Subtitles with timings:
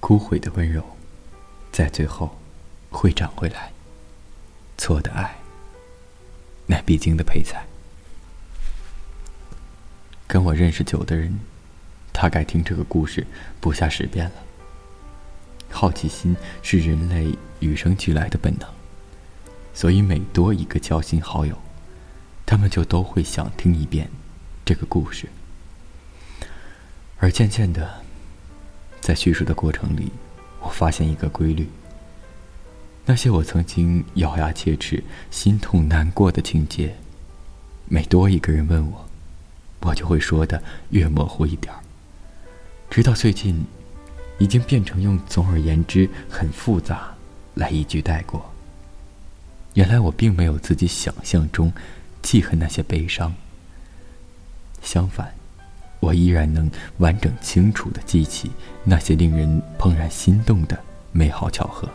[0.00, 0.82] 枯萎的温柔，
[1.72, 2.38] 在最后
[2.90, 3.72] 会长回来。
[4.76, 5.36] 错的爱，
[6.66, 7.66] 乃必经的配菜。
[10.26, 11.40] 跟我认识久的人，
[12.12, 13.26] 大概听这个故事
[13.60, 14.32] 不下十遍了。
[15.70, 18.68] 好奇心是人类与生俱来的本能，
[19.74, 21.58] 所以每多一个交心好友，
[22.46, 24.08] 他们就都会想听一遍
[24.64, 25.28] 这个故事。
[27.18, 28.02] 而渐渐的，
[29.08, 30.12] 在叙述的过程里，
[30.60, 31.66] 我发现一个规律：
[33.06, 36.94] 那些我曾经咬牙切齿、心痛难过的情节，
[37.86, 39.08] 每多一个人问我，
[39.80, 41.80] 我就会说的越模糊一点儿。
[42.90, 43.64] 直到最近，
[44.38, 47.14] 已经变成用“总而言之，很复杂”
[47.56, 48.52] 来一句带过。
[49.72, 51.72] 原来我并没有自己想象中
[52.20, 53.34] 记恨那些悲伤，
[54.82, 55.37] 相反。
[56.00, 58.50] 我依然能完整清楚地记起
[58.84, 60.78] 那些令人怦然心动的
[61.10, 61.88] 美好巧合，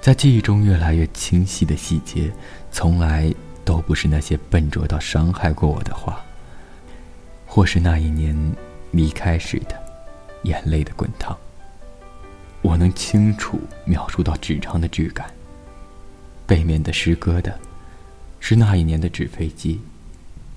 [0.00, 2.32] 在记忆中越来越清晰的细节，
[2.72, 3.32] 从来
[3.64, 6.24] 都不是那些笨拙到伤害过我的话，
[7.44, 8.34] 或是那一年
[8.90, 9.76] 离开时的
[10.44, 11.36] 眼泪的滚烫。
[12.62, 15.30] 我能清楚描述到纸张的质感，
[16.46, 17.58] 背面的诗歌的，
[18.40, 19.80] 是那一年的纸飞机，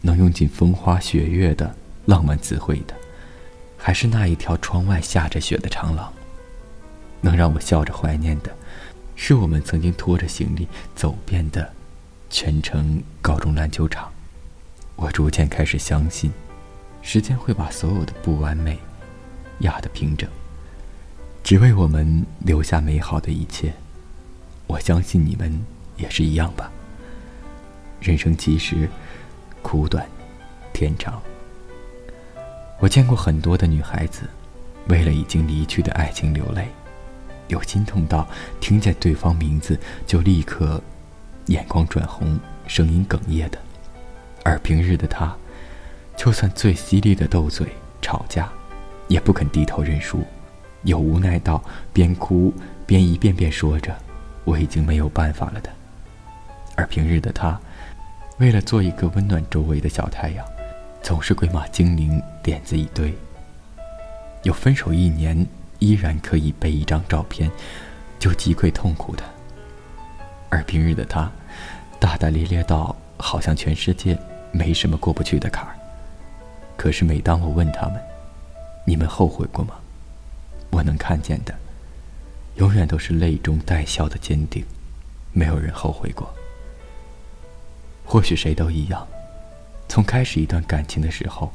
[0.00, 1.74] 能用尽风花雪月的。
[2.06, 2.94] 浪漫词汇的，
[3.76, 6.12] 还是那一条窗外下着雪的长廊。
[7.20, 8.54] 能让我笑着怀念的，
[9.16, 11.72] 是我们曾经拖着行李走遍的
[12.28, 14.12] 全城高中篮球场。
[14.96, 16.30] 我逐渐开始相信，
[17.00, 18.78] 时间会把所有的不完美
[19.60, 20.28] 压得平整，
[21.42, 23.72] 只为我们留下美好的一切。
[24.66, 25.64] 我相信你们
[25.96, 26.70] 也是一样吧。
[28.00, 28.88] 人生其实
[29.62, 30.06] 苦短，
[30.74, 31.22] 天长。
[32.80, 34.28] 我见过很多的女孩子，
[34.88, 36.68] 为了已经离去的爱情流泪，
[37.48, 38.28] 有心痛到
[38.60, 40.82] 听见对方名字就立刻
[41.46, 43.58] 眼眶转红、声音哽咽的；
[44.42, 45.34] 而平日的她，
[46.16, 47.68] 就算最犀利的斗嘴、
[48.02, 48.52] 吵架，
[49.08, 50.22] 也不肯低头认输，
[50.82, 51.62] 有无奈到
[51.92, 52.52] 边哭
[52.84, 53.96] 边一遍遍说着
[54.44, 55.70] “我已经没有办法了”的；
[56.74, 57.58] 而平日的她，
[58.38, 60.44] 为了做一个温暖周围的小太阳。
[61.02, 63.12] 总是鬼马精灵点子一堆。
[64.42, 65.46] 有分手一年
[65.78, 67.50] 依然可以背一张照片，
[68.18, 69.24] 就击溃痛苦的。
[70.50, 71.32] 而平日的他，
[71.98, 74.16] 大大咧咧到好像全世界
[74.52, 75.74] 没什么过不去的坎儿。
[76.76, 78.00] 可是每当我问他们
[78.86, 79.74] ：“你们后悔过吗？”
[80.70, 81.54] 我能看见的，
[82.56, 84.62] 永远都是泪中带笑的坚定。
[85.32, 86.32] 没有人后悔过。
[88.04, 89.08] 或许谁都一样。
[89.88, 91.50] 从开始一段感情的时候，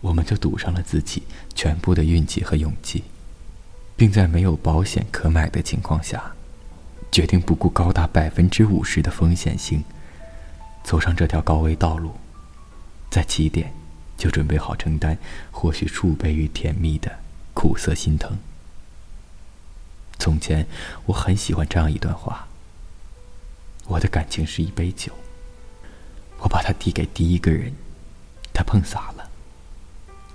[0.00, 1.22] 我们就赌上了自己
[1.54, 3.04] 全部的运气和勇气，
[3.96, 6.32] 并在没有保险可买的情况下，
[7.12, 9.84] 决定不顾高达百分之五十的风险性，
[10.82, 12.14] 走上这条高危道路，
[13.10, 13.72] 在起点
[14.16, 15.18] 就准备好承担
[15.50, 17.18] 或许数倍于甜蜜的
[17.52, 18.38] 苦涩心疼。
[20.18, 20.66] 从前，
[21.06, 22.46] 我很喜欢这样一段话：
[23.86, 25.12] 我的感情是一杯酒。
[26.38, 27.72] 我把它递给第一个人，
[28.54, 29.19] 他碰洒了。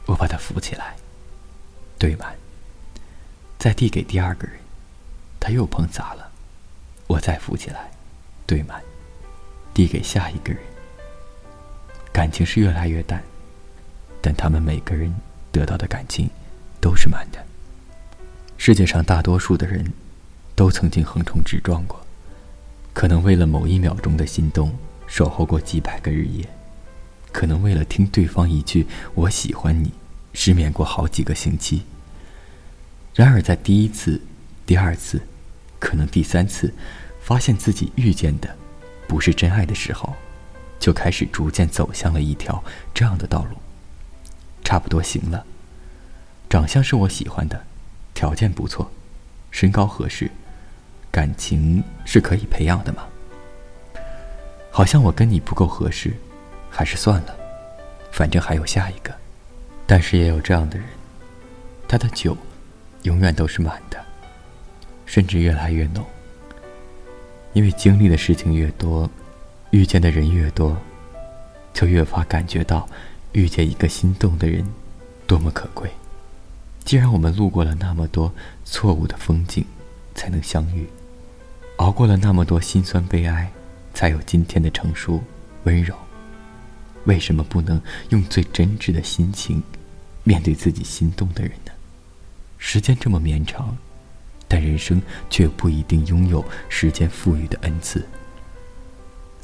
[0.06, 0.96] 我把它扶起来，
[1.98, 2.36] 兑满。
[3.58, 4.58] 再递给第二个人，
[5.40, 6.32] 他又碰砸了。
[7.08, 7.92] 我再扶起来，
[8.46, 8.82] 兑满。
[9.74, 10.62] 递给下一个人。
[12.14, 13.22] 感情是越来越淡，
[14.22, 15.14] 但他们每个人
[15.52, 16.30] 得到的感情
[16.80, 17.44] 都是满的。
[18.58, 19.92] 世界上大多数的人，
[20.56, 22.00] 都曾经横冲直撞过，
[22.94, 24.74] 可能为了某一秒钟的心动。
[25.08, 26.50] 守候过几百个日夜，
[27.36, 29.92] 可能为了听对方一句“我喜欢你”，
[30.32, 31.84] 失眠过好几个星期。
[33.14, 34.22] 然而，在第一次、
[34.66, 35.22] 第二次，
[35.78, 36.74] 可能第三次，
[37.20, 38.56] 发现自己遇见的
[39.06, 40.16] 不是真爱的时候，
[40.80, 42.64] 就开始逐渐走向了一条
[42.94, 43.58] 这样的道路。
[44.64, 45.46] 差不多行了，
[46.50, 47.66] 长相是我喜欢的，
[48.14, 48.90] 条件不错，
[49.52, 50.32] 身高合适，
[51.12, 53.04] 感情是可以培养的吗？
[54.72, 56.16] 好像我跟你不够合适，
[56.76, 57.34] 还是算了，
[58.12, 59.16] 反正还有下一个。
[59.88, 60.86] 但是也有这样的人，
[61.88, 62.36] 他的酒
[63.04, 63.98] 永远都是满的，
[65.06, 66.04] 甚至越来越浓。
[67.54, 69.10] 因为经历的事情越多，
[69.70, 70.76] 遇见的人越多，
[71.74, 72.86] 就越发感觉到
[73.32, 74.66] 遇见一个心动的人
[75.26, 75.90] 多么可贵。
[76.84, 78.34] 既然我们路过了那么多
[78.66, 79.66] 错误的风景，
[80.14, 80.86] 才能相遇，
[81.78, 83.50] 熬过了那么多心酸悲哀。
[83.94, 85.24] 才有今天的成熟、
[85.64, 85.96] 温柔。
[87.06, 89.64] 为什么不能用最真挚的心情
[90.24, 91.72] 面对自己心动的人呢？
[92.58, 93.78] 时间这么绵长，
[94.48, 98.06] 但人生却不一定拥有时间赋予的恩赐。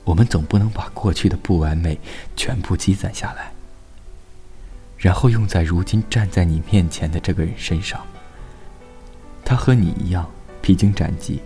[0.03, 1.99] 我们总不能把过去的不完美
[2.35, 3.51] 全部积攒下来，
[4.97, 8.03] 然后用在如今站在你面前的这个人身上。
[9.45, 10.27] 他和你一样
[10.61, 11.39] 披荆斩棘，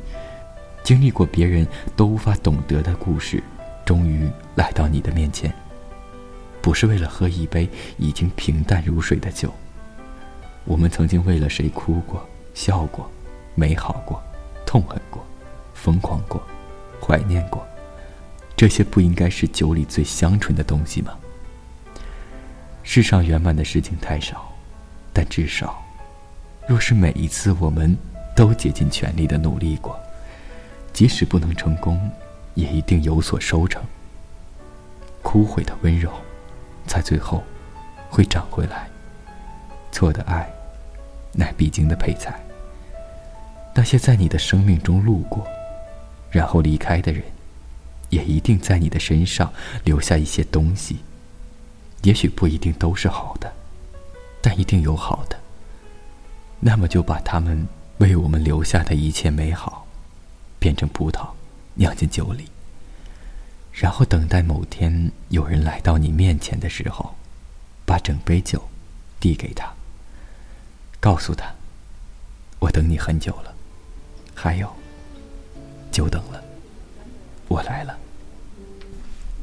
[0.84, 3.44] 经历过别人都无法懂得的故事，
[3.86, 5.54] 终于来到你的面前。
[6.66, 7.70] 不是为了喝一杯
[8.00, 9.54] 已经平淡如水的酒。
[10.64, 13.08] 我们曾经为了谁哭过、笑过、
[13.54, 14.20] 美好过、
[14.66, 15.24] 痛恨过、
[15.76, 16.42] 疯狂过、
[17.00, 17.64] 怀念过。
[18.58, 21.16] 这些不应该是酒里最香醇的东西吗？
[22.82, 24.52] 世上圆满的事情太少，
[25.14, 25.86] 但至少，
[26.68, 27.96] 若是每一次我们
[28.36, 29.96] 都竭尽全力的努力过，
[30.92, 32.10] 即使不能成功，
[32.56, 33.84] 也一定有所收成。
[35.22, 36.12] 枯萎的温柔，
[36.88, 37.44] 在最后
[38.10, 38.88] 会长回来。
[39.92, 40.50] 错的爱，
[41.34, 42.40] 乃必经的配菜。
[43.74, 45.46] 那些在你的生命中路过，
[46.32, 47.24] 然后离开的人。
[48.12, 49.52] 也一定在你的身上
[49.84, 50.98] 留下一些东西，
[52.04, 53.52] 也许不一定都是好的，
[54.42, 55.38] 但一定有好的。
[56.60, 57.68] 那么就把他们
[57.98, 59.88] 为我们留下的一切美好，
[60.60, 61.28] 变成葡萄，
[61.74, 62.46] 酿进酒里，
[63.76, 67.14] 然后等待某天有人来到你面前的时候，
[67.86, 68.70] 把整杯酒
[69.20, 69.74] 递给他，
[71.02, 71.54] 告诉他
[72.60, 73.54] ：“我等你很久了。”
[74.34, 74.74] 还有，
[75.92, 76.42] 久等了。
[77.50, 77.98] 我来了，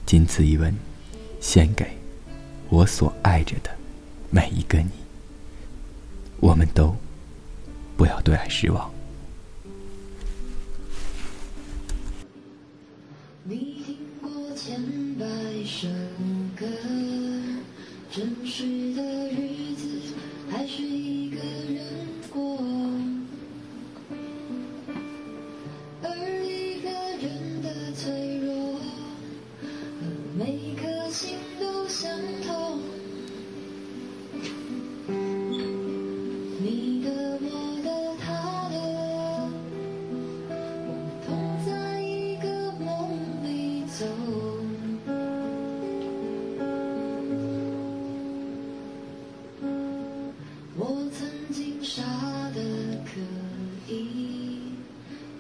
[0.06, 0.74] 仅此一文，
[1.40, 1.98] 献给
[2.70, 3.70] 我所爱着的
[4.30, 4.90] 每一个你。
[6.40, 6.96] 我们都
[7.98, 8.90] 不要对爱失望。
[14.64, 14.78] 千
[15.18, 15.26] 百
[15.64, 15.88] 首
[16.56, 16.64] 歌，
[18.12, 20.14] 真实的日子
[20.48, 21.82] 还是一个人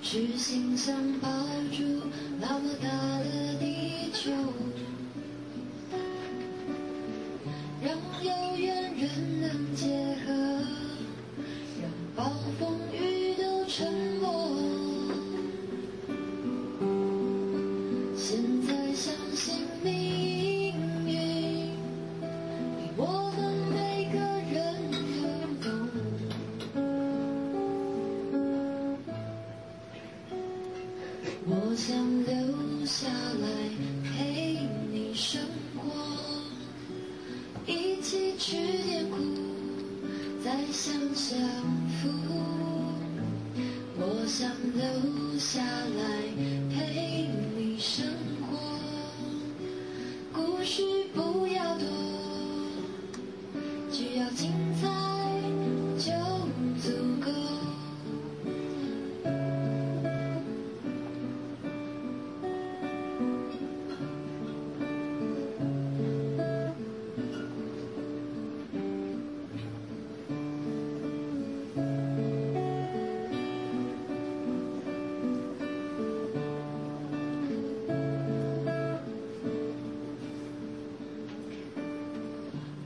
[0.04, 1.28] 是心像抱
[1.70, 1.82] 住
[2.40, 2.88] 那么大
[3.20, 4.32] 的地球。
[39.10, 39.16] 苦，
[40.44, 41.38] 再想享
[42.00, 42.08] 福。
[43.94, 46.02] 我想留下来
[46.74, 48.04] 陪你生
[48.50, 48.58] 活，
[50.32, 51.01] 故事。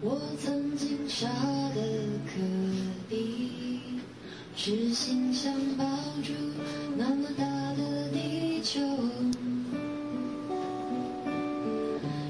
[0.06, 0.96] 我曾经。
[1.08, 1.26] 傻
[1.74, 1.80] 得
[2.26, 3.80] 可以，
[4.54, 5.84] 痴心想抱
[6.22, 6.32] 住
[6.94, 8.80] 那么大的地球，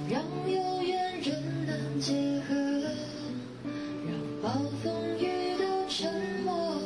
[0.08, 2.54] 让有缘人能结合，
[4.06, 4.50] 让暴
[4.84, 6.08] 风雨都沉
[6.44, 6.80] 默。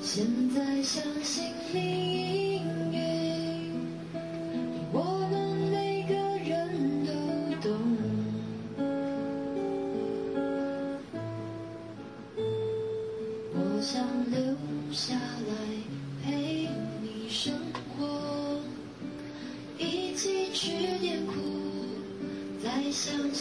[0.00, 0.24] 现
[0.54, 2.45] 在相信命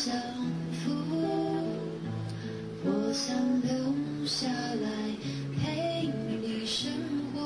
[0.06, 0.14] 相
[0.86, 0.96] 逢
[2.84, 4.88] 我想留下来
[5.58, 6.08] 陪
[6.40, 6.92] 你生
[7.34, 7.42] 活。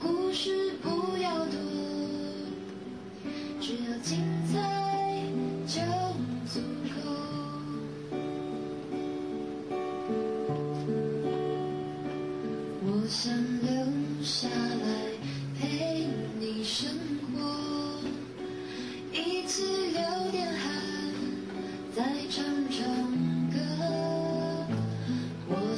[0.00, 1.58] 故事不要多
[3.60, 4.18] 只要精
[4.50, 4.87] 彩。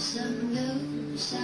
[0.01, 0.59] 想留
[1.15, 1.37] 下